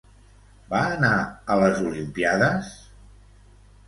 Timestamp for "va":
0.69-0.77